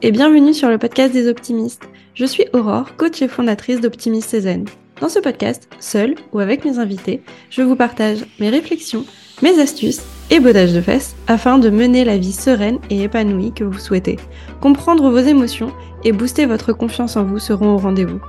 [0.00, 1.88] et bienvenue sur le podcast des optimistes.
[2.14, 4.66] Je suis Aurore, coach et fondatrice d'Optimiste Cézanne.
[5.00, 7.20] Dans ce podcast, seul ou avec mes invités,
[7.50, 9.04] je vous partage mes réflexions,
[9.42, 13.64] mes astuces et bodages de fesses afin de mener la vie sereine et épanouie que
[13.64, 14.18] vous souhaitez.
[14.60, 15.72] Comprendre vos émotions
[16.04, 18.20] et booster votre confiance en vous seront au rendez-vous.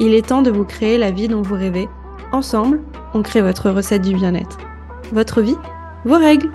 [0.00, 1.88] Il est temps de vous créer la vie dont vous rêvez.
[2.32, 2.82] Ensemble,
[3.14, 4.58] on crée votre recette du bien-être.
[5.12, 5.56] Votre vie,
[6.04, 6.50] vos règles.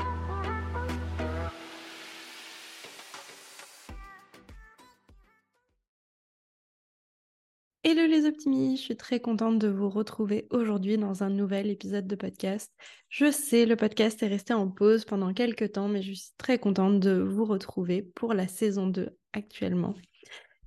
[8.52, 12.73] Je suis très contente de vous retrouver aujourd'hui dans un nouvel épisode de podcast.
[13.07, 16.57] Je sais, le podcast est resté en pause pendant quelques temps, mais je suis très
[16.57, 19.93] contente de vous retrouver pour la saison 2 actuellement.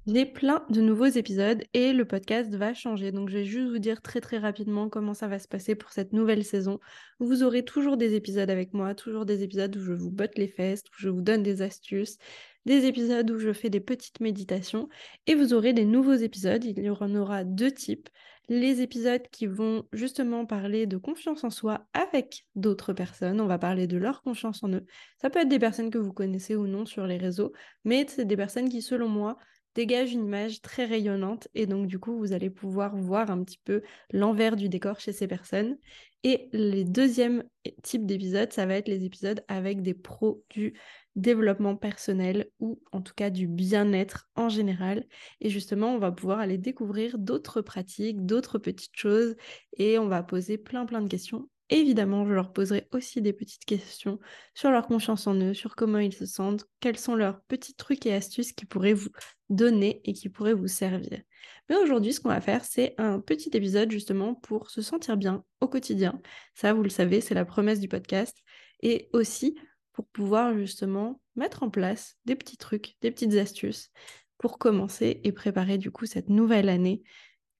[0.07, 3.13] J'ai plein de nouveaux épisodes et le podcast va changer.
[3.13, 5.91] Donc, je vais juste vous dire très très rapidement comment ça va se passer pour
[5.91, 6.79] cette nouvelle saison.
[7.21, 10.49] Vous aurez toujours des épisodes avec moi, toujours des épisodes où je vous botte les
[10.49, 12.19] fesses, où je vous donne des astuces,
[12.67, 14.89] des épisodes où je fais des petites méditations
[15.27, 16.65] et vous aurez des nouveaux épisodes.
[16.65, 18.09] Il y en aura deux types.
[18.49, 23.41] Les épisodes qui vont justement parler de confiance en soi avec d'autres personnes.
[23.41, 24.85] On va parler de leur confiance en eux.
[25.21, 27.53] Ça peut être des personnes que vous connaissez ou non sur les réseaux,
[27.85, 29.37] mais c'est des personnes qui, selon moi,
[29.75, 33.61] dégage une image très rayonnante et donc du coup vous allez pouvoir voir un petit
[33.65, 33.83] peu
[34.13, 35.79] l'envers du décor chez ces personnes.
[36.25, 37.43] Et les deuxièmes
[37.83, 40.75] types d'épisodes, ça va être les épisodes avec des pros du
[41.17, 45.05] développement personnel ou en tout cas du bien-être en général.
[45.41, 49.37] Et justement, on va pouvoir aller découvrir d'autres pratiques, d'autres petites choses
[49.77, 53.65] et on va poser plein plein de questions Évidemment, je leur poserai aussi des petites
[53.65, 54.19] questions
[54.53, 58.05] sur leur confiance en eux, sur comment ils se sentent, quels sont leurs petits trucs
[58.05, 59.09] et astuces qui pourraient vous
[59.49, 61.23] donner et qui pourraient vous servir.
[61.71, 65.45] Mais aujourd'hui, ce qu'on va faire, c'est un petit épisode justement pour se sentir bien
[65.63, 66.21] au quotidien.
[66.55, 68.37] Ça, vous le savez, c'est la promesse du podcast.
[68.83, 69.57] Et aussi
[69.93, 73.91] pour pouvoir justement mettre en place des petits trucs, des petites astuces
[74.39, 77.03] pour commencer et préparer du coup cette nouvelle année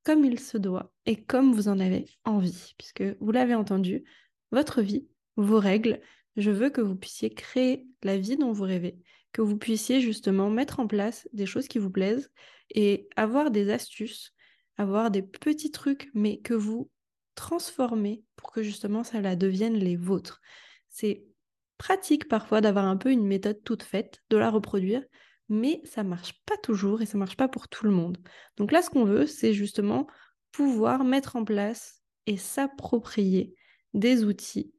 [0.05, 4.05] comme il se doit et comme vous en avez envie, puisque vous l'avez entendu,
[4.51, 5.07] votre vie,
[5.37, 6.01] vos règles,
[6.37, 8.99] je veux que vous puissiez créer la vie dont vous rêvez,
[9.33, 12.31] que vous puissiez justement mettre en place des choses qui vous plaisent
[12.75, 14.35] et avoir des astuces,
[14.77, 16.91] avoir des petits trucs, mais que vous
[17.35, 20.41] transformez pour que justement ça la devienne les vôtres.
[20.89, 21.25] C'est
[21.83, 25.03] pratique parfois d'avoir un peu une méthode toute faite, de la reproduire,
[25.49, 28.19] mais ça marche pas toujours et ça marche pas pour tout le monde.
[28.57, 30.07] Donc là, ce qu'on veut, c'est justement
[30.53, 33.57] pouvoir mettre en place et s'approprier
[33.95, 34.73] des outils.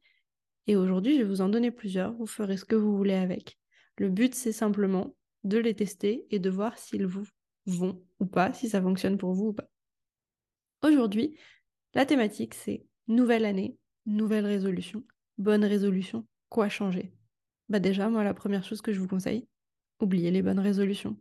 [0.66, 3.58] Et aujourd'hui, je vais vous en donner plusieurs, vous ferez ce que vous voulez avec.
[3.98, 7.26] Le but, c'est simplement de les tester et de voir s'ils vous
[7.66, 9.68] vont ou pas, si ça fonctionne pour vous ou pas.
[10.82, 11.36] Aujourd'hui,
[11.92, 13.76] la thématique, c'est nouvelle année,
[14.06, 15.04] nouvelle résolution,
[15.36, 17.12] bonne résolution, quoi changer
[17.68, 19.48] Bah déjà, moi, la première chose que je vous conseille,
[19.98, 21.16] oubliez les bonnes résolutions.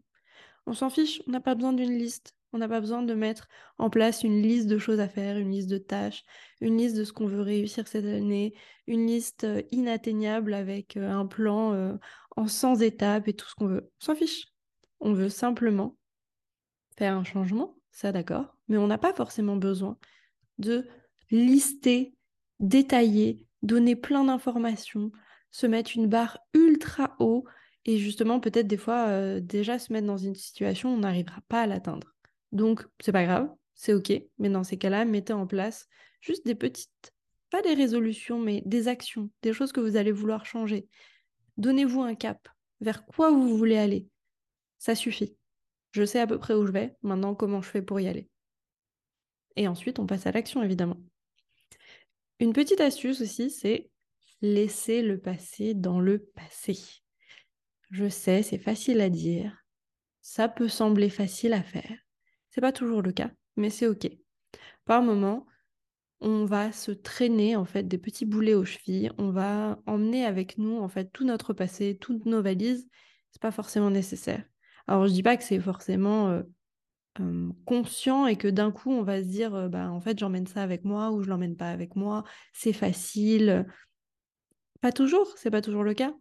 [0.67, 2.35] On s'en fiche, on n'a pas besoin d'une liste.
[2.51, 3.47] On n'a pas besoin de mettre
[3.79, 6.23] en place une liste de choses à faire, une liste de tâches,
[6.61, 8.53] une liste de ce qu'on veut réussir cette année,
[8.85, 11.95] une liste euh, inatteignable avec euh, un plan euh,
[12.37, 13.91] en 100 étapes et tout ce qu'on veut.
[14.01, 14.45] On s'en fiche.
[14.99, 15.97] On veut simplement
[16.95, 19.97] faire un changement, ça d'accord, mais on n'a pas forcément besoin
[20.59, 20.87] de
[21.31, 22.15] lister,
[22.59, 25.11] détailler, donner plein d'informations,
[25.53, 27.45] se mettre une barre ultra haut
[27.85, 31.61] et justement, peut-être des fois, déjà se mettre dans une situation où on n'arrivera pas
[31.61, 32.13] à l'atteindre.
[32.51, 34.11] Donc, c'est pas grave, c'est OK.
[34.39, 35.87] Mais dans ces cas-là, mettez en place
[36.21, 37.13] juste des petites,
[37.49, 40.87] pas des résolutions, mais des actions, des choses que vous allez vouloir changer.
[41.57, 42.49] Donnez-vous un cap
[42.81, 44.07] vers quoi vous voulez aller.
[44.79, 45.37] Ça suffit.
[45.91, 46.95] Je sais à peu près où je vais.
[47.03, 48.27] Maintenant, comment je fais pour y aller.
[49.55, 50.97] Et ensuite, on passe à l'action, évidemment.
[52.39, 53.91] Une petite astuce aussi, c'est
[54.43, 56.77] laisser le passé dans le passé.
[57.89, 59.57] Je sais, c'est facile à dire.
[60.21, 61.97] Ça peut sembler facile à faire.
[62.49, 64.07] C'est pas toujours le cas, mais c'est OK.
[64.85, 65.47] Par moment,
[66.19, 70.57] on va se traîner en fait des petits boulets aux chevilles, on va emmener avec
[70.57, 72.87] nous en fait tout notre passé, toutes nos valises.
[73.31, 74.43] C'est pas forcément nécessaire.
[74.87, 76.29] Alors je dis pas que c'est forcément
[77.19, 80.63] euh, conscient et que d'un coup on va se dire bah en fait j'emmène ça
[80.63, 83.65] avec moi ou je l'emmène pas avec moi, c'est facile.
[84.83, 86.13] Pas toujours, c'est pas toujours le cas.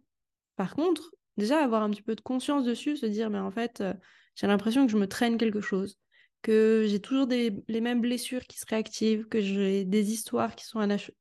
[0.55, 3.81] Par contre, déjà avoir un petit peu de conscience dessus, se dire, mais en fait,
[3.81, 3.93] euh,
[4.35, 5.99] j'ai l'impression que je me traîne quelque chose,
[6.43, 10.79] que j'ai toujours les mêmes blessures qui se réactivent, que j'ai des histoires qui sont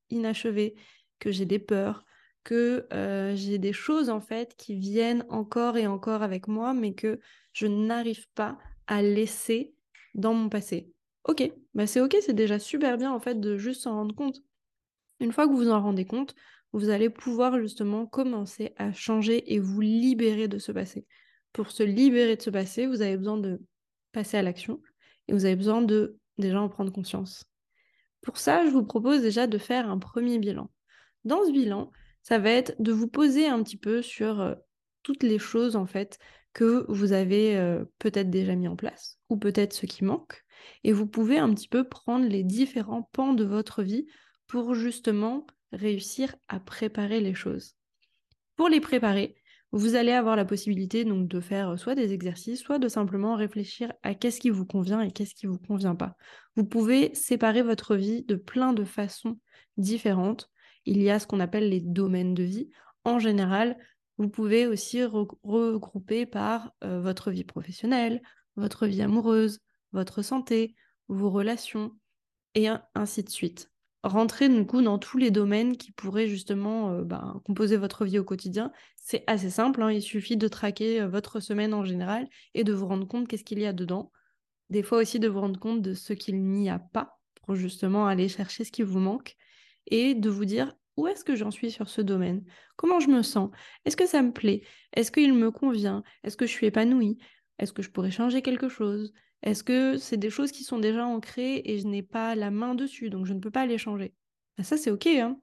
[0.08, 0.76] inachevées,
[1.18, 2.04] que j'ai des peurs,
[2.44, 6.94] que euh, j'ai des choses en fait qui viennent encore et encore avec moi, mais
[6.94, 7.18] que
[7.54, 8.56] je n'arrive pas
[8.86, 9.74] à laisser
[10.14, 10.92] dans mon passé.
[11.24, 14.44] Ok, bah c'est ok, c'est déjà super bien en fait de juste s'en rendre compte.
[15.18, 16.36] Une fois que vous vous en rendez compte,
[16.72, 21.06] vous allez pouvoir justement commencer à changer et vous libérer de ce passé.
[21.52, 23.60] pour se libérer de ce passé, vous avez besoin de
[24.12, 24.80] passer à l'action
[25.28, 27.44] et vous avez besoin de déjà en prendre conscience.
[28.22, 30.70] Pour ça, je vous propose déjà de faire un premier bilan.
[31.24, 31.90] Dans ce bilan,
[32.22, 34.54] ça va être de vous poser un petit peu sur euh,
[35.02, 36.18] toutes les choses en fait
[36.52, 40.42] que vous avez euh, peut-être déjà mis en place ou peut-être ce qui manque.
[40.84, 44.06] Et vous pouvez un petit peu prendre les différents pans de votre vie
[44.46, 47.74] pour justement réussir à préparer les choses.
[48.56, 49.34] Pour les préparer,
[49.72, 53.92] vous allez avoir la possibilité donc de faire soit des exercices, soit de simplement réfléchir
[54.02, 56.14] à qu'est-ce qui vous convient et qu'est-ce qui vous convient pas.
[56.56, 59.38] Vous pouvez séparer votre vie de plein de façons
[59.78, 60.50] différentes.
[60.84, 62.68] Il y a ce qu'on appelle les domaines de vie.
[63.04, 63.78] En général,
[64.18, 68.20] vous pouvez aussi regrouper par euh, votre vie professionnelle,
[68.56, 69.60] votre vie amoureuse,
[69.92, 70.74] votre santé,
[71.08, 71.92] vos relations,
[72.54, 73.71] et ainsi de suite
[74.02, 78.18] rentrer du coup dans tous les domaines qui pourraient justement euh, ben, composer votre vie
[78.18, 78.72] au quotidien.
[78.96, 79.92] C'est assez simple, hein.
[79.92, 83.44] il suffit de traquer euh, votre semaine en général et de vous rendre compte qu'est-ce
[83.44, 84.10] qu'il y a dedans.
[84.70, 88.06] Des fois aussi de vous rendre compte de ce qu'il n'y a pas pour justement
[88.06, 89.36] aller chercher ce qui vous manque
[89.86, 92.44] et de vous dire où est-ce que j'en suis sur ce domaine?
[92.76, 93.50] Comment je me sens?
[93.84, 94.62] Est-ce que ça me plaît?
[94.92, 96.02] Est-ce qu'il me convient?
[96.22, 97.18] Est-ce que je suis épanouie?
[97.58, 99.12] Est-ce que je pourrais changer quelque chose?
[99.42, 102.74] Est-ce que c'est des choses qui sont déjà ancrées et je n'ai pas la main
[102.74, 104.14] dessus, donc je ne peux pas les changer?
[104.56, 105.38] Bah, Ça, c'est OK, hein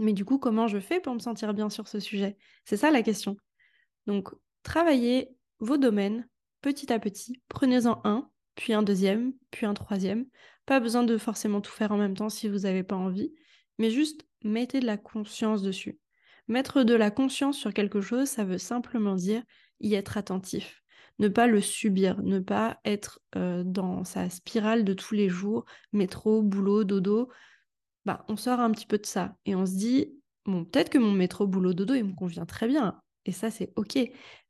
[0.00, 2.38] mais du coup, comment je fais pour me sentir bien sur ce sujet?
[2.64, 3.36] C'est ça la question.
[4.06, 4.30] Donc,
[4.62, 5.28] travaillez
[5.58, 6.26] vos domaines
[6.62, 7.42] petit à petit.
[7.48, 10.24] Prenez-en un, puis un deuxième, puis un troisième.
[10.64, 13.34] Pas besoin de forcément tout faire en même temps si vous n'avez pas envie,
[13.78, 15.98] mais juste mettez de la conscience dessus.
[16.48, 19.42] Mettre de la conscience sur quelque chose, ça veut simplement dire
[19.80, 20.82] y être attentif
[21.20, 25.66] ne pas le subir, ne pas être euh, dans sa spirale de tous les jours,
[25.92, 27.28] métro, boulot, dodo.
[28.06, 30.12] Bah, on sort un petit peu de ça et on se dit,
[30.46, 33.00] bon, peut-être que mon métro, boulot, dodo, il me convient très bien.
[33.26, 33.98] Et ça, c'est OK.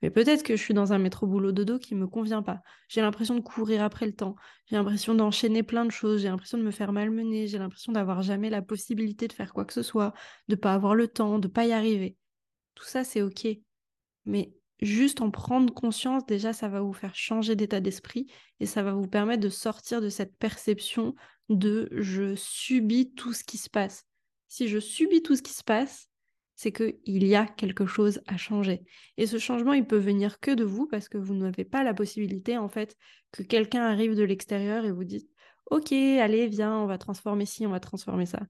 [0.00, 2.62] Mais peut-être que je suis dans un métro boulot dodo qui ne me convient pas.
[2.88, 4.36] J'ai l'impression de courir après le temps.
[4.66, 6.22] J'ai l'impression d'enchaîner plein de choses.
[6.22, 7.48] J'ai l'impression de me faire malmener.
[7.48, 10.14] J'ai l'impression d'avoir jamais la possibilité de faire quoi que ce soit,
[10.46, 12.16] de pas avoir le temps, de pas y arriver.
[12.76, 13.48] Tout ça, c'est OK.
[14.24, 18.26] Mais juste en prendre conscience, déjà, ça va vous faire changer d'état d'esprit
[18.60, 21.14] et ça va vous permettre de sortir de cette perception
[21.48, 24.04] de je subis tout ce qui se passe.
[24.48, 26.08] Si je subis tout ce qui se passe,
[26.54, 28.82] c'est qu'il y a quelque chose à changer.
[29.16, 31.94] Et ce changement, il peut venir que de vous parce que vous n'avez pas la
[31.94, 32.96] possibilité, en fait,
[33.32, 35.26] que quelqu'un arrive de l'extérieur et vous dise
[35.70, 38.40] Ok, allez, viens, on va transformer ci, on va transformer ça.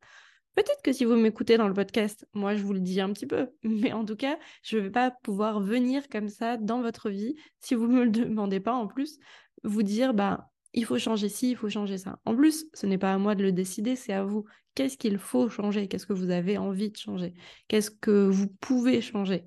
[0.54, 3.26] Peut-être que si vous m'écoutez dans le podcast, moi je vous le dis un petit
[3.26, 7.10] peu, mais en tout cas, je ne vais pas pouvoir venir comme ça dans votre
[7.10, 9.18] vie, si vous ne me le demandez pas en plus,
[9.64, 12.18] vous dire bah il faut changer ci, il faut changer ça.
[12.24, 14.44] En plus, ce n'est pas à moi de le décider, c'est à vous.
[14.74, 15.88] Qu'est-ce qu'il faut changer?
[15.88, 17.34] Qu'est-ce que vous avez envie de changer?
[17.68, 19.46] Qu'est-ce que vous pouvez changer?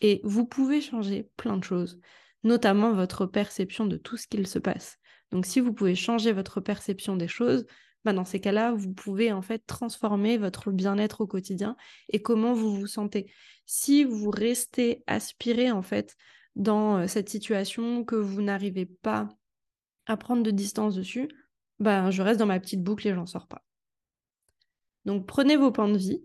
[0.00, 2.00] Et vous pouvez changer plein de choses,
[2.42, 4.98] notamment votre perception de tout ce qu'il se passe.
[5.30, 7.66] Donc si vous pouvez changer votre perception des choses,
[8.06, 11.76] bah, dans ces cas-là, vous pouvez en fait transformer votre bien-être au quotidien
[12.08, 13.32] et comment vous vous sentez.
[13.66, 16.14] Si vous restez aspiré en fait
[16.54, 19.28] dans cette situation que vous n'arrivez pas
[20.06, 21.28] à prendre de distance dessus,
[21.80, 23.64] ben je reste dans ma petite boucle et j'en sors pas.
[25.04, 26.22] Donc prenez vos points de vie,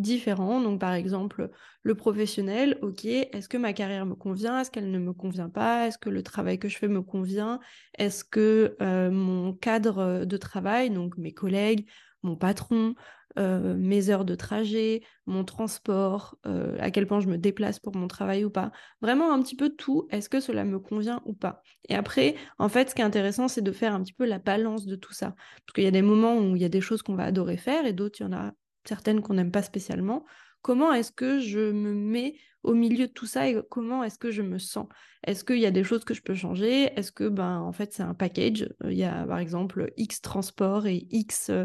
[0.00, 0.60] différents.
[0.60, 1.50] Donc, par exemple,
[1.82, 4.60] le professionnel, ok, est-ce que ma carrière me convient?
[4.60, 5.86] Est-ce qu'elle ne me convient pas?
[5.86, 7.60] Est-ce que le travail que je fais me convient?
[7.98, 11.88] Est-ce que euh, mon cadre de travail, donc mes collègues,
[12.22, 12.94] mon patron,
[13.38, 17.94] euh, mes heures de trajet, mon transport, euh, à quel point je me déplace pour
[17.96, 18.72] mon travail ou pas?
[19.00, 21.62] Vraiment un petit peu tout, est-ce que cela me convient ou pas?
[21.88, 24.38] Et après, en fait, ce qui est intéressant, c'est de faire un petit peu la
[24.38, 25.34] balance de tout ça.
[25.64, 27.56] Parce qu'il y a des moments où il y a des choses qu'on va adorer
[27.56, 28.52] faire et d'autres, il y en a
[28.84, 30.24] certaines qu'on n'aime pas spécialement.
[30.62, 34.30] Comment est-ce que je me mets au milieu de tout ça et comment est-ce que
[34.30, 34.86] je me sens?
[35.26, 36.92] Est-ce qu'il y a des choses que je peux changer?
[36.98, 38.68] Est-ce que, ben, en fait, c'est un package?
[38.84, 41.64] Il y a, par exemple, X transport et X euh,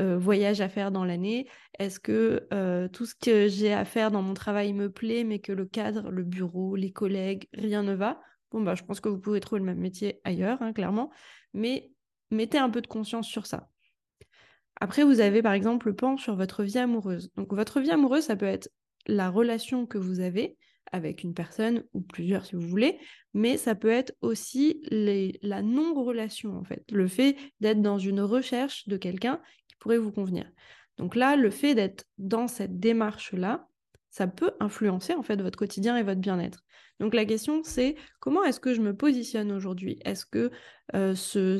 [0.00, 1.48] euh, voyages à faire dans l'année.
[1.78, 5.38] Est-ce que euh, tout ce que j'ai à faire dans mon travail me plaît, mais
[5.38, 8.20] que le cadre, le bureau, les collègues, rien ne va?
[8.50, 11.10] Bon, bah, je pense que vous pouvez trouver le même métier ailleurs, hein, clairement.
[11.54, 11.90] Mais
[12.30, 13.70] mettez un peu de conscience sur ça.
[14.80, 17.30] Après, vous avez par exemple le pan sur votre vie amoureuse.
[17.36, 18.70] Donc, votre vie amoureuse, ça peut être
[19.06, 20.56] la relation que vous avez
[20.92, 22.98] avec une personne ou plusieurs si vous voulez,
[23.32, 24.80] mais ça peut être aussi
[25.42, 30.12] la non-relation en fait, le fait d'être dans une recherche de quelqu'un qui pourrait vous
[30.12, 30.48] convenir.
[30.98, 33.66] Donc là, le fait d'être dans cette démarche-là,
[34.10, 36.62] ça peut influencer en fait votre quotidien et votre bien-être.
[37.00, 39.98] Donc la question c'est comment est-ce que je me positionne aujourd'hui?
[40.04, 40.52] Est-ce que
[40.94, 41.58] euh, ce,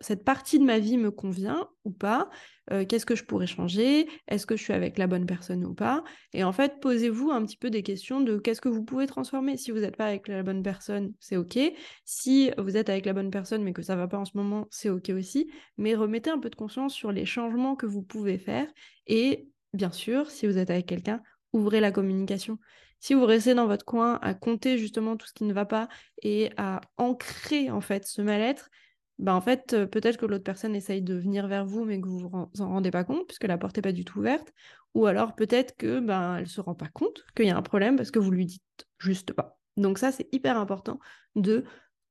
[0.00, 2.28] cette partie de ma vie me convient ou pas?
[2.72, 4.08] Euh, Qu'est-ce que je pourrais changer?
[4.28, 6.02] Est-ce que je suis avec la bonne personne ou pas?
[6.32, 9.56] Et en fait, posez-vous un petit peu des questions de qu'est-ce que vous pouvez transformer.
[9.56, 11.58] Si vous n'êtes pas avec la bonne personne, c'est OK.
[12.04, 14.66] Si vous êtes avec la bonne personne mais que ça va pas en ce moment,
[14.70, 15.50] c'est OK aussi.
[15.76, 18.66] Mais remettez un peu de conscience sur les changements que vous pouvez faire.
[19.06, 21.22] Et bien sûr, si vous êtes avec quelqu'un,
[21.52, 22.58] ouvrez la communication.
[23.00, 25.88] Si vous restez dans votre coin à compter justement tout ce qui ne va pas
[26.22, 28.70] et à ancrer en fait ce mal-être,
[29.18, 32.18] bah en fait, peut-être que l'autre personne essaye de venir vers vous, mais que vous
[32.18, 34.52] vous en rendez pas compte, puisque la porte n'est pas du tout ouverte.
[34.94, 37.96] Ou alors peut-être que ben, elle se rend pas compte qu'il y a un problème
[37.96, 39.58] parce que vous lui dites juste pas.
[39.76, 40.98] Donc ça, c'est hyper important
[41.34, 41.64] de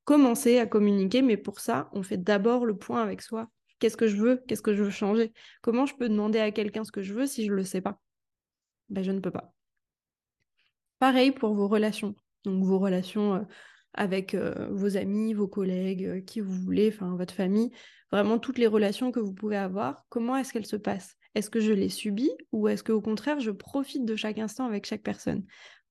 [0.06, 3.50] commencer à communiquer, mais pour ça, on fait d'abord le point avec soi.
[3.80, 4.44] Qu'est-ce que je veux?
[4.48, 5.34] Qu'est-ce que je veux changer?
[5.62, 7.82] Comment je peux demander à quelqu'un ce que je veux si je ne le sais
[7.82, 8.00] pas?
[8.90, 9.54] Ben, Je ne peux pas.
[11.00, 12.16] Pareil pour vos relations.
[12.46, 13.46] Donc vos relations
[13.98, 17.72] euh, avec vos amis, vos collègues, qui vous voulez, enfin votre famille,
[18.12, 21.16] vraiment toutes les relations que vous pouvez avoir, comment est-ce qu'elles se passent?
[21.36, 24.86] Est-ce que je les subis ou est-ce qu'au contraire je profite de chaque instant avec
[24.86, 25.44] chaque personne?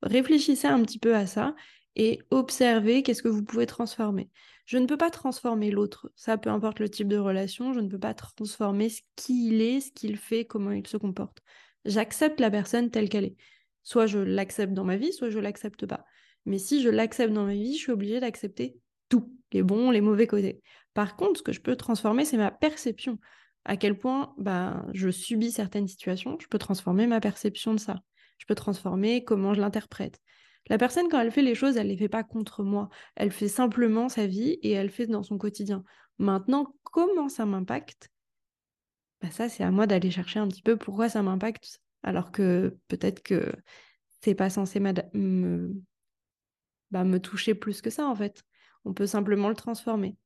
[0.03, 1.55] Réfléchissez un petit peu à ça
[1.97, 4.31] et observez qu'est-ce que vous pouvez transformer.
[4.67, 7.89] Je ne peux pas transformer l'autre, ça peu importe le type de relation, je ne
[7.89, 11.39] peux pas transformer ce qu'il est, ce qu'il fait, comment il se comporte.
[11.85, 13.37] J'accepte la personne telle qu'elle est.
[13.83, 16.05] Soit je l'accepte dans ma vie, soit je l'accepte pas.
[16.47, 18.77] Mais si je l'accepte dans ma vie, je suis obligée d'accepter
[19.09, 20.61] tout, les bons, les mauvais côtés.
[20.95, 23.19] Par contre, ce que je peux transformer, c'est ma perception.
[23.65, 28.01] À quel point bah, je subis certaines situations, je peux transformer ma perception de ça.
[28.39, 30.19] Je peux transformer comment je l'interprète.
[30.69, 32.89] La personne, quand elle fait les choses, elle ne les fait pas contre moi.
[33.15, 35.85] Elle fait simplement sa vie et elle fait dans son quotidien.
[36.19, 38.11] Maintenant, comment ça m'impacte?
[39.21, 42.77] Bah Ça, c'est à moi d'aller chercher un petit peu pourquoi ça m'impacte, alors que
[42.89, 43.53] peut-être que
[44.21, 45.75] c'est pas censé me
[46.93, 48.45] bah, me toucher plus que ça, en fait.
[48.85, 50.17] On peut simplement le transformer.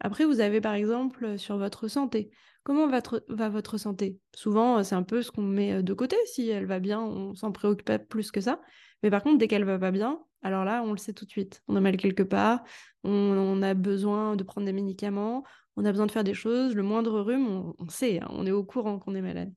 [0.00, 2.30] Après, vous avez par exemple euh, sur votre santé.
[2.62, 4.18] Comment va, votre santé?
[4.34, 6.16] Souvent, euh, c'est un peu ce qu'on met euh, de côté.
[6.26, 8.60] Si elle va bien, on s'en préoccupe pas plus que ça.
[9.02, 11.30] Mais par contre, dès qu'elle va pas bien, alors là, on le sait tout de
[11.30, 11.62] suite.
[11.68, 12.62] On a mal quelque part,
[13.04, 15.44] on, a besoin de prendre des médicaments,
[15.76, 16.74] on a besoin de faire des choses.
[16.74, 19.52] Le moindre rhume, on, sait, hein, on est au courant qu'on est malade.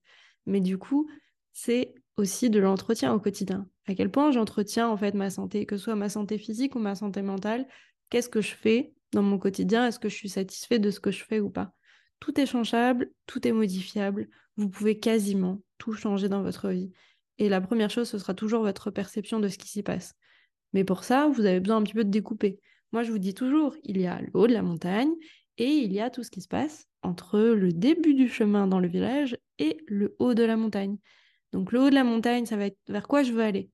[0.46, 1.10] Mais du coup,
[1.54, 3.68] c'est aussi de l'entretien au quotidien.
[3.89, 6.79] À quel point j'entretiens en fait ma santé, que ce soit ma santé physique ou
[6.79, 7.67] ma santé mentale.
[8.12, 9.88] Qu'est-ce que je fais dans mon quotidien?
[9.88, 11.74] Est-ce que je suis satisfait de ce que je fais ou pas?
[12.19, 14.29] Tout est changeable, tout est modifiable.
[14.58, 16.91] Vous pouvez quasiment tout changer dans votre vie.
[17.39, 20.13] Et la première chose, ce sera toujours votre perception de ce qui s'y passe.
[20.74, 22.60] Mais pour ça, vous avez besoin un petit peu de découper.
[22.91, 25.13] Moi, je vous dis toujours, il y a le haut de la montagne
[25.58, 28.79] et il y a tout ce qui se passe entre le début du chemin dans
[28.79, 31.00] le village et le haut de la montagne.
[31.53, 33.72] Donc le haut de la montagne, ça va être vers quoi je veux aller?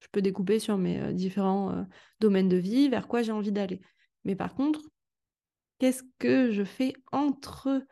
[0.00, 1.82] Je peux découper sur mes euh, différents euh,
[2.20, 3.80] domaines de vie, vers quoi j'ai envie d'aller.
[4.24, 4.80] Mais par contre,
[5.78, 7.82] qu'est-ce que je fais entre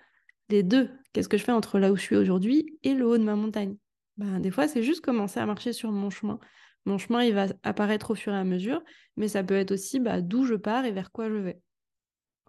[0.49, 0.91] les deux?
[1.13, 3.37] Qu'est-ce que je fais entre là où je suis aujourd'hui et le haut de ma
[3.37, 3.77] montagne?
[4.17, 6.39] Ben, Des fois, c'est juste commencer à marcher sur mon chemin.
[6.87, 8.83] Mon chemin, il va apparaître au fur et à mesure,
[9.17, 11.61] mais ça peut être aussi bah, d'où je pars et vers quoi je vais.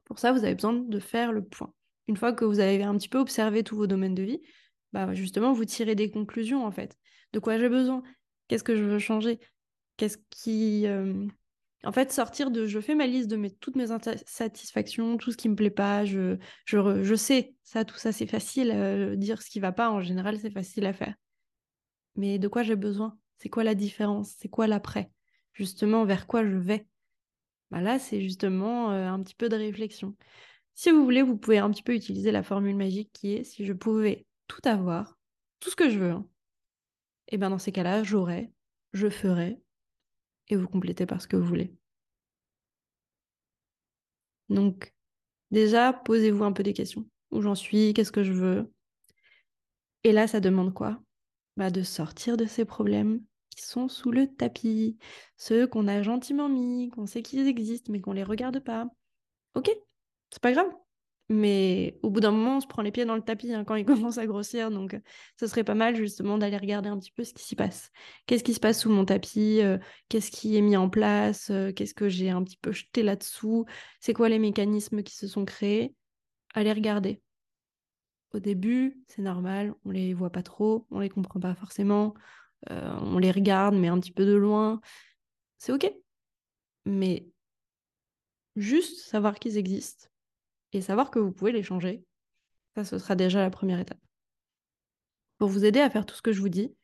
[0.04, 1.74] Pour ça, vous avez besoin de faire le point.
[2.08, 4.42] Une fois que vous avez un petit peu observé tous vos domaines de vie,
[4.94, 6.96] bah, justement, vous tirez des conclusions en fait.
[7.34, 8.04] De quoi j'ai besoin
[8.48, 9.40] Qu'est-ce que je veux changer?
[9.98, 10.88] Qu'est-ce qui.
[10.88, 11.25] Euh,
[11.84, 12.66] en fait, sortir de.
[12.66, 16.06] Je fais ma liste de mes, toutes mes insatisfactions, tout ce qui me plaît pas.
[16.06, 18.72] Je, je, je sais, ça, tout ça, c'est facile.
[18.72, 21.16] Euh, dire ce qui va pas, en général, c'est facile à faire.
[22.16, 23.18] Mais de quoi j'ai besoin?
[23.38, 24.34] C'est quoi la différence?
[24.38, 25.12] C'est quoi l'après?
[25.54, 26.88] Justement, vers quoi je vais?
[27.72, 30.16] Bah Là, c'est justement euh, un petit peu de réflexion.
[30.75, 33.66] Si vous voulez, vous pouvez un petit peu utiliser la formule magique qui est si
[33.66, 35.18] je pouvais tout avoir,
[35.60, 36.28] tout ce que je veux, hein.
[37.29, 38.51] Eh bien dans ces cas-là, j'aurais,
[38.94, 39.62] je ferai,
[40.50, 41.74] et vous complétez par ce que vous voulez.
[44.50, 44.94] Donc,
[45.51, 47.08] déjà, posez-vous un peu des questions.
[47.32, 47.94] Où j'en suis?
[47.94, 48.72] Qu'est-ce que je veux?
[50.03, 51.01] Et là, ça demande quoi?
[51.58, 54.98] Bah, De sortir de ces problèmes qui sont sous le tapis,
[55.38, 58.88] ceux qu'on a gentiment mis, qu'on sait qu'ils existent, mais qu'on ne les regarde pas.
[59.55, 59.70] Ok,
[60.32, 60.72] c'est pas grave.
[61.27, 63.75] Mais au bout d'un moment, on se prend les pieds dans le tapis hein, quand
[63.75, 64.70] il commence à grossir.
[64.70, 65.00] Donc, euh,
[65.39, 67.91] ce serait pas mal justement d'aller regarder un petit peu ce qui s'y passe.
[68.27, 69.77] Qu'est-ce qui se passe sous mon tapis euh,
[70.10, 73.65] Qu'est-ce qui est mis en place euh, Qu'est-ce que j'ai un petit peu jeté là-dessous?
[74.00, 75.96] C'est quoi les mécanismes qui se sont créés?
[76.53, 77.22] Allez regarder.
[78.34, 82.13] Au début, c'est normal, on les voit pas trop, on les comprend pas forcément,
[82.70, 84.82] on les regarde, mais un petit peu de loin.
[85.58, 85.89] C'est ok.
[86.86, 87.29] Mais
[88.58, 90.10] juste savoir qu'ils existent
[90.75, 92.03] et savoir que vous pouvez les changer,
[92.75, 94.00] ça, ce sera déjà la première étape.
[95.38, 96.75] Pour vous aider à faire tout ce que je vous dis,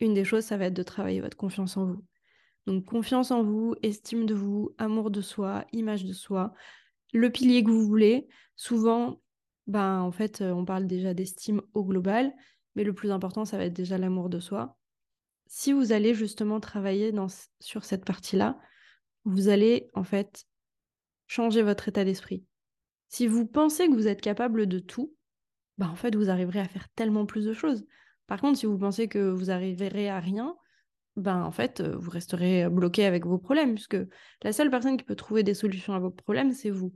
[0.00, 2.04] une des choses, ça va être de travailler votre confiance en vous.
[2.66, 6.54] Donc confiance en vous, estime de vous, amour de soi, image de soi.
[7.12, 8.28] le pilier que vous voulez.
[8.56, 9.20] Souvent,
[9.66, 12.32] ben, en fait, on parle déjà d'estime au global,
[12.74, 14.78] mais le plus important, ça va être déjà l'amour de soi.
[15.46, 17.28] Si vous allez justement travailler dans,
[17.60, 18.58] sur cette partie-là,
[19.24, 20.46] vous allez en fait
[21.26, 22.44] changer votre état d'esprit.
[23.08, 25.14] Si vous pensez que vous êtes capable de tout,
[25.78, 27.86] bah en fait, vous arriverez à faire tellement plus de choses.
[28.26, 30.56] Par contre, si vous pensez que vous arriverez à rien,
[31.16, 33.96] ben en fait, euh, vous resterez bloqué avec vos problèmes, puisque
[34.42, 36.92] la seule personne qui peut trouver des solutions à vos problèmes, c'est vous.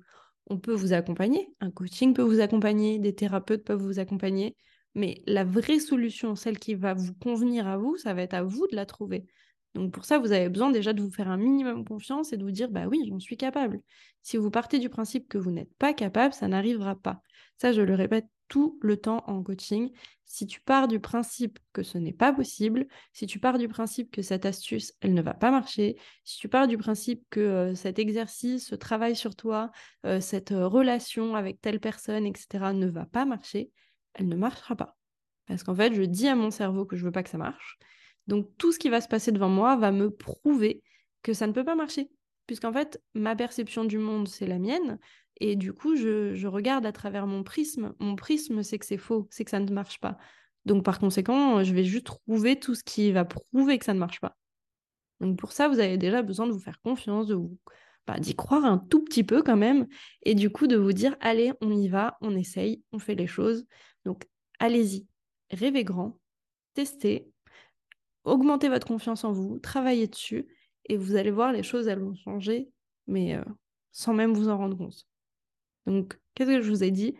[0.48, 4.56] On peut vous accompagner, un coaching peut vous accompagner, des thérapeutes peuvent vous accompagner,
[4.94, 8.42] mais la vraie solution, celle qui va vous convenir à vous, ça va être à
[8.42, 9.26] vous de la trouver.
[9.74, 12.44] Donc pour ça, vous avez besoin déjà de vous faire un minimum confiance et de
[12.44, 13.80] vous dire, bah oui, j'en suis capable.
[14.22, 17.22] Si vous partez du principe que vous n'êtes pas capable, ça n'arrivera pas.
[17.56, 19.90] Ça, je le répète tout le temps en coaching.
[20.26, 24.10] Si tu pars du principe que ce n'est pas possible, si tu pars du principe
[24.10, 27.74] que cette astuce, elle ne va pas marcher, si tu pars du principe que euh,
[27.74, 29.70] cet exercice, ce travail sur toi,
[30.04, 33.70] euh, cette euh, relation avec telle personne, etc., ne va pas marcher,
[34.12, 34.98] elle ne marchera pas.
[35.46, 37.78] Parce qu'en fait, je dis à mon cerveau que je veux pas que ça marche.
[38.26, 40.82] Donc tout ce qui va se passer devant moi va me prouver
[41.22, 42.10] que ça ne peut pas marcher.
[42.46, 44.98] Puisqu'en fait, ma perception du monde, c'est la mienne.
[45.40, 47.94] Et du coup, je, regarde à travers mon prisme.
[47.98, 50.18] Mon prisme, c'est que c'est faux, c'est que ça ne marche pas.
[50.64, 53.98] Donc par conséquent, je vais juste trouver tout ce qui va prouver que ça ne
[53.98, 54.36] marche pas.
[55.20, 57.58] Donc pour ça, vous avez déjà besoin de vous faire confiance, de vous
[58.06, 59.86] bah, d'y croire un tout petit peu quand même,
[60.24, 63.28] et du coup de vous dire allez, on y va, on essaye, on fait les
[63.28, 63.64] choses.
[64.04, 65.06] Donc allez-y,
[65.50, 66.18] rêvez grand,
[66.74, 67.30] testez,
[68.24, 70.46] augmentez votre confiance en vous, travaillez dessus,
[70.86, 72.70] et vous allez voir, les choses, elles vont changer,
[73.06, 73.44] mais euh,
[73.92, 75.06] sans même vous en rendre compte.
[75.86, 77.16] Donc, qu'est-ce que je vous ai dit?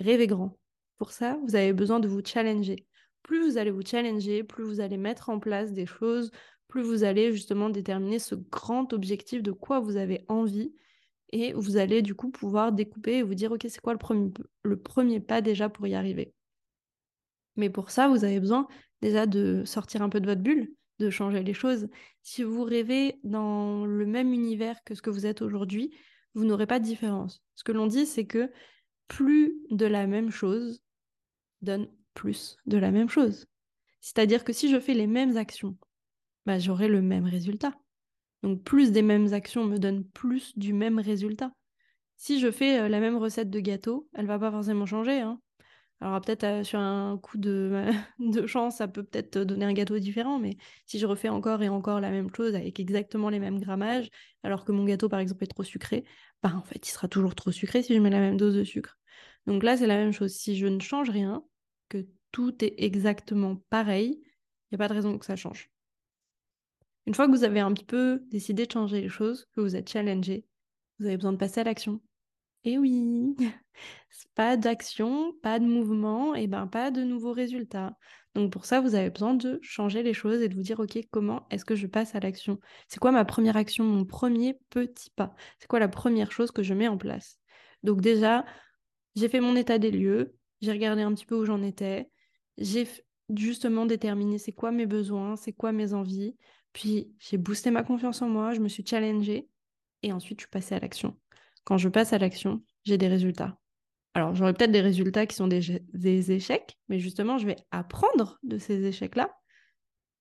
[0.00, 0.58] Rêvez grand.
[0.98, 2.86] Pour ça, vous avez besoin de vous challenger.
[3.22, 6.30] Plus vous allez vous challenger, plus vous allez mettre en place des choses,
[6.68, 10.74] plus vous allez justement déterminer ce grand objectif de quoi vous avez envie.
[11.30, 14.30] Et vous allez du coup pouvoir découper et vous dire, OK, c'est quoi le premier,
[14.64, 16.34] le premier pas déjà pour y arriver
[17.56, 18.66] Mais pour ça, vous avez besoin
[19.00, 21.88] déjà de sortir un peu de votre bulle, de changer les choses.
[22.22, 25.94] Si vous rêvez dans le même univers que ce que vous êtes aujourd'hui,
[26.34, 27.42] vous n'aurez pas de différence.
[27.54, 28.50] Ce que l'on dit, c'est que
[29.08, 30.82] plus de la même chose
[31.60, 33.46] donne plus de la même chose.
[34.00, 35.76] C'est-à-dire que si je fais les mêmes actions,
[36.46, 37.74] bah, j'aurai le même résultat.
[38.42, 41.52] Donc plus des mêmes actions me donnent plus du même résultat.
[42.16, 45.20] Si je fais euh, la même recette de gâteau, elle va pas forcément changer.
[45.20, 45.40] Hein.
[46.02, 47.84] Alors peut-être euh, sur un coup de,
[48.18, 51.68] de chance, ça peut peut-être donner un gâteau différent, mais si je refais encore et
[51.68, 54.10] encore la même chose avec exactement les mêmes grammages,
[54.42, 56.04] alors que mon gâteau par exemple est trop sucré,
[56.42, 58.64] bah en fait il sera toujours trop sucré si je mets la même dose de
[58.64, 58.98] sucre.
[59.46, 60.32] Donc là c'est la même chose.
[60.32, 61.44] Si je ne change rien,
[61.88, 65.70] que tout est exactement pareil, il n'y a pas de raison que ça change.
[67.06, 69.76] Une fois que vous avez un petit peu décidé de changer les choses, que vous
[69.76, 70.46] êtes challengé,
[70.98, 72.00] vous avez besoin de passer à l'action.
[72.64, 73.34] Et oui,
[74.34, 77.96] pas d'action, pas de mouvement, et ben pas de nouveaux résultats.
[78.34, 80.98] Donc pour ça, vous avez besoin de changer les choses et de vous dire, OK,
[81.10, 82.58] comment est-ce que je passe à l'action?
[82.88, 85.34] C'est quoi ma première action, mon premier petit pas?
[85.58, 87.38] C'est quoi la première chose que je mets en place?
[87.82, 88.44] Donc déjà,
[89.16, 92.10] j'ai fait mon état des lieux, j'ai regardé un petit peu où j'en étais,
[92.58, 92.86] j'ai
[93.34, 96.36] justement déterminé c'est quoi mes besoins, c'est quoi mes envies,
[96.72, 99.48] puis j'ai boosté ma confiance en moi, je me suis challengée,
[100.02, 101.16] et ensuite je suis passée à l'action
[101.64, 103.58] quand je passe à l'action, j'ai des résultats.
[104.14, 108.58] Alors, j'aurai peut-être des résultats qui sont des, échecs, mais justement, je vais apprendre de
[108.58, 109.34] ces échecs-là.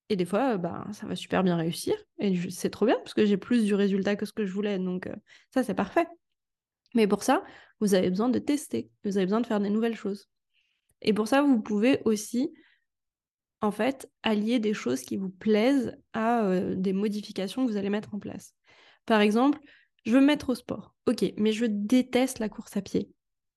[0.10, 1.96] Et des fois, bah, ça va super bien réussir.
[2.20, 4.78] Et c'est trop bien, parce que j'ai plus du résultat que ce que je voulais.
[4.80, 5.16] Donc, euh,
[5.54, 6.08] ça, c'est parfait.
[6.94, 7.44] Mais pour ça,
[7.80, 8.90] vous avez besoin de tester.
[9.04, 10.30] Vous avez besoin de faire des nouvelles choses.
[11.02, 12.54] Et pour ça, vous pouvez aussi,
[13.62, 17.90] en fait, allier des choses qui vous plaisent à euh, des modifications que vous allez
[17.90, 18.54] mettre en place.
[19.06, 19.60] Par exemple,
[20.04, 20.94] je veux me mettre au sport.
[21.08, 23.12] Ok, mais je déteste la course à pied.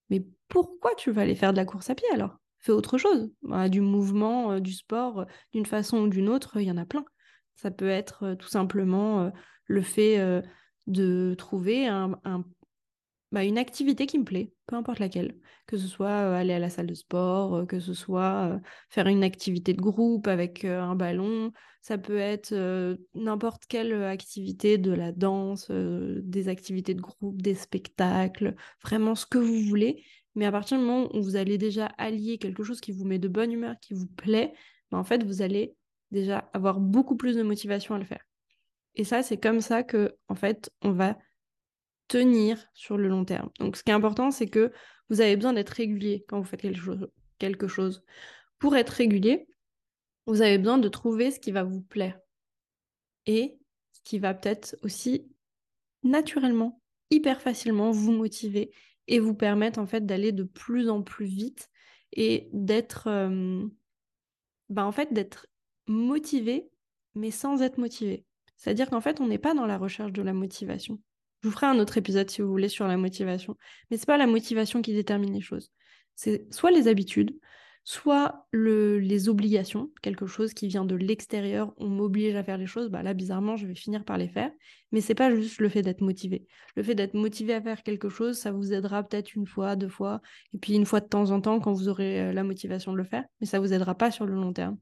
[0.09, 2.37] Mais pourquoi tu vas aller faire de la course à pied alors?
[2.59, 3.31] Fais autre chose.
[3.43, 6.77] Bah, du mouvement, euh, du sport, euh, d'une façon ou d'une autre, il y en
[6.77, 7.05] a plein.
[7.55, 9.31] Ça peut être euh, tout simplement
[9.65, 10.43] le fait
[10.87, 12.19] de trouver un,
[13.35, 15.35] bah, une activité qui me plaît, peu importe laquelle.
[15.67, 19.73] Que ce soit aller à la salle de sport, que ce soit faire une activité
[19.73, 22.55] de groupe avec un ballon, ça peut être
[23.13, 29.37] n'importe quelle activité de la danse, des activités de groupe, des spectacles, vraiment ce que
[29.37, 30.05] vous voulez.
[30.35, 33.19] Mais à partir du moment où vous allez déjà allier quelque chose qui vous met
[33.19, 34.53] de bonne humeur, qui vous plaît,
[34.91, 35.75] bah, en fait, vous allez
[36.11, 38.23] déjà avoir beaucoup plus de motivation à le faire.
[38.95, 41.17] Et ça, c'est comme ça que, en fait, on va
[42.07, 43.49] tenir sur le long terme.
[43.59, 44.71] Donc, ce qui est important, c'est que
[45.09, 46.65] vous avez besoin d'être régulier quand vous faites
[47.39, 48.03] quelque chose.
[48.59, 49.47] Pour être régulier,
[50.25, 52.19] vous avez besoin de trouver ce qui va vous plaire
[53.25, 53.59] et
[53.91, 55.27] ce qui va peut-être aussi
[56.03, 58.71] naturellement hyper facilement vous motiver
[59.07, 61.69] et vous permettre en fait d'aller de plus en plus vite
[62.11, 63.65] et d'être euh,
[64.69, 65.47] bah, en fait d'être
[65.87, 66.69] motivé
[67.15, 68.25] mais sans être motivé.
[68.57, 70.99] C'est-à-dire qu'en fait, on n'est pas dans la recherche de la motivation.
[71.45, 73.55] Je vous ferai un autre épisode si vous voulez sur la motivation,
[73.91, 75.71] mais c'est pas la motivation qui détermine les choses.
[76.15, 77.37] C'est soit les habitudes,
[77.83, 82.65] soit le, les obligations, quelque chose qui vient de l'extérieur, on m'oblige à faire les
[82.65, 84.49] choses, bah là bizarrement je vais finir par les faire,
[84.91, 86.47] mais c'est pas juste le fait d'être motivé.
[86.75, 89.87] Le fait d'être motivé à faire quelque chose, ça vous aidera peut-être une fois, deux
[89.87, 90.23] fois,
[90.55, 92.97] et puis une fois de temps en temps quand vous aurez euh, la motivation de
[92.97, 94.79] le faire, mais ça vous aidera pas sur le long terme.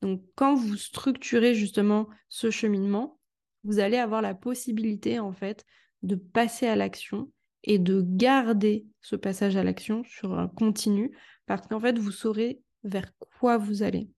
[0.00, 3.18] Donc quand vous structurez justement ce cheminement,
[3.64, 5.64] vous allez avoir la possibilité en fait
[6.04, 7.30] de passer à l'action
[7.64, 12.60] et de garder ce passage à l'action sur un continu parce qu'en fait, vous saurez
[12.84, 14.08] vers quoi vous allez.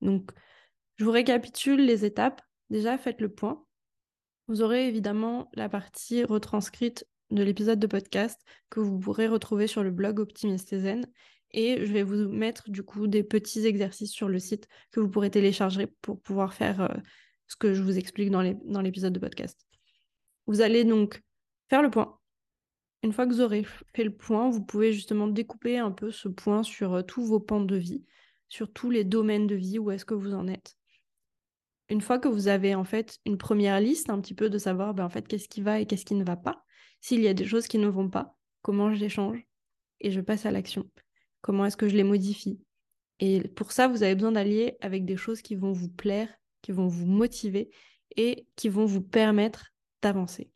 [0.00, 0.30] Donc,
[0.96, 2.42] je vous récapitule les étapes.
[2.70, 3.64] Déjà, faites le point.
[4.48, 9.82] Vous aurez évidemment la partie retranscrite de l'épisode de podcast que vous pourrez retrouver sur
[9.82, 11.06] le blog Optimiste Zen.
[11.52, 15.08] Et je vais vous mettre du coup des petits exercices sur le site que vous
[15.08, 16.94] pourrez télécharger pour pouvoir faire euh,
[17.46, 19.66] ce que je vous explique dans l'épisode de podcast.
[20.46, 21.22] Vous allez donc
[21.68, 22.18] faire le point,
[23.02, 26.28] une fois que vous aurez fait le point, vous pouvez justement découper un peu ce
[26.28, 28.04] point sur euh, tous vos pans de vie,
[28.48, 30.76] sur tous les domaines de vie, où est-ce que vous en êtes.
[31.88, 34.94] Une fois que vous avez en fait une première liste, un petit peu de savoir
[34.94, 36.64] ben, en fait qu'est-ce qui va et qu'est-ce qui ne va pas,
[37.00, 39.44] s'il y a des choses qui ne vont pas, comment je les change
[40.00, 40.88] et je passe à l'action.
[41.40, 42.60] Comment est-ce que je les modifie?
[43.18, 46.28] Et pour ça, vous avez besoin d'allier avec des choses qui vont vous plaire,
[46.60, 47.70] qui vont vous motiver
[48.16, 49.71] et qui vont vous permettre
[50.02, 50.50] d'avancer.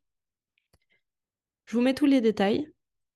[1.65, 2.69] Je vous mets tous les détails.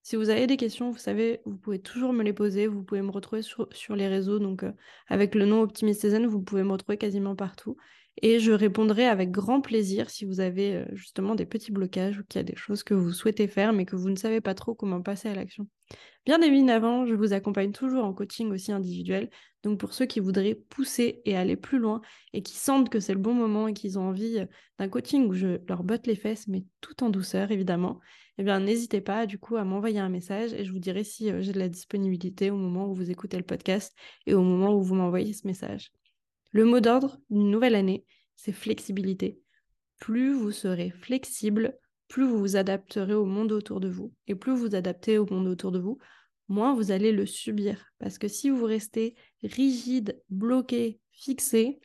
[0.03, 2.67] Si vous avez des questions, vous savez, vous pouvez toujours me les poser.
[2.67, 4.39] Vous pouvez me retrouver sur, les réseaux.
[4.39, 4.73] Donc, euh,
[5.09, 7.77] avec le nom Optimist Zen, vous pouvez me retrouver quasiment partout.
[8.23, 12.25] Et je répondrai avec grand plaisir si vous avez euh, justement des petits blocages ou
[12.25, 14.55] qu'il y a des choses que vous souhaitez faire mais que vous ne savez pas
[14.55, 15.67] trop comment passer à l'action.
[16.27, 19.31] Bien évidemment, je vous accompagne toujours en coaching aussi individuel.
[19.63, 22.03] Donc pour ceux qui voudraient pousser et aller plus loin
[22.35, 24.47] et qui sentent que c'est le bon moment et qu'ils ont envie euh,
[24.79, 28.01] d'un coaching où je leur botte les fesses, mais tout en douceur évidemment,
[28.37, 31.31] eh bien n'hésitez pas du coup à m'envoyer un message et je vous dirai si
[31.31, 33.95] euh, j'ai de la disponibilité au moment où vous écoutez le podcast
[34.27, 35.91] et au moment où vous m'envoyez ce message.
[36.53, 38.05] Le mot d'ordre d'une nouvelle année,
[38.37, 39.41] c'est flexibilité.
[40.01, 44.13] Plus vous serez flexible, plus vous vous adapterez au monde autour de vous.
[44.27, 45.99] Et plus vous adaptez au monde autour de vous,
[46.49, 47.93] moins vous allez le subir.
[47.99, 51.81] Parce que si vous restez rigide, bloqué, fixé,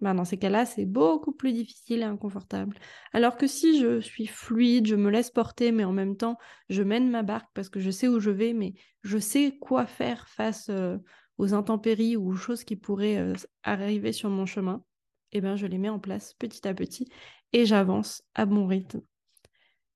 [0.00, 2.78] ben dans ces cas-là, c'est beaucoup plus difficile et inconfortable.
[3.12, 6.36] Alors que si je suis fluide, je me laisse porter, mais en même temps,
[6.68, 9.86] je mène ma barque parce que je sais où je vais, mais je sais quoi
[9.86, 10.98] faire face euh,
[11.38, 14.82] aux intempéries ou aux choses qui pourraient euh, arriver sur mon chemin,
[15.32, 17.08] eh ben, je les mets en place petit à petit
[17.52, 19.02] et j'avance à bon rythme.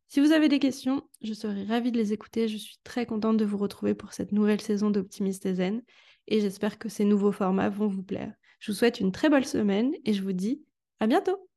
[0.09, 2.49] Si vous avez des questions, je serai ravie de les écouter.
[2.49, 5.83] Je suis très contente de vous retrouver pour cette nouvelle saison d'Optimiste et Zen
[6.27, 8.35] et j'espère que ces nouveaux formats vont vous plaire.
[8.59, 10.65] Je vous souhaite une très belle semaine et je vous dis
[10.99, 11.50] à bientôt